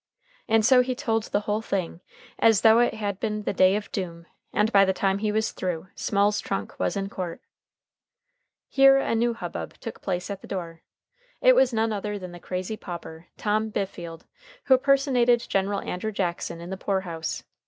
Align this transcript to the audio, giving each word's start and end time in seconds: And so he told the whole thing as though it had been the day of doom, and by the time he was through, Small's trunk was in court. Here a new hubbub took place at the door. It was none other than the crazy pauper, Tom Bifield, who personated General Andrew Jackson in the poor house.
And 0.47 0.65
so 0.65 0.81
he 0.81 0.95
told 0.95 1.25
the 1.25 1.41
whole 1.41 1.61
thing 1.61 2.01
as 2.39 2.61
though 2.61 2.79
it 2.79 2.95
had 2.95 3.19
been 3.19 3.43
the 3.43 3.53
day 3.53 3.75
of 3.75 3.91
doom, 3.91 4.25
and 4.51 4.71
by 4.73 4.83
the 4.83 4.93
time 4.95 5.19
he 5.19 5.31
was 5.31 5.51
through, 5.51 5.89
Small's 5.93 6.39
trunk 6.41 6.79
was 6.79 6.97
in 6.97 7.07
court. 7.07 7.39
Here 8.67 8.97
a 8.97 9.13
new 9.13 9.35
hubbub 9.35 9.75
took 9.79 10.01
place 10.01 10.31
at 10.31 10.41
the 10.41 10.47
door. 10.47 10.81
It 11.39 11.55
was 11.55 11.71
none 11.71 11.93
other 11.93 12.17
than 12.17 12.31
the 12.31 12.39
crazy 12.39 12.77
pauper, 12.77 13.27
Tom 13.37 13.69
Bifield, 13.69 14.23
who 14.63 14.79
personated 14.79 15.45
General 15.47 15.81
Andrew 15.81 16.11
Jackson 16.11 16.59
in 16.61 16.71
the 16.71 16.77
poor 16.77 17.01
house. 17.01 17.43